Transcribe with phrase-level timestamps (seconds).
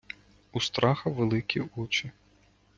[0.51, 2.11] Устраха великі очи.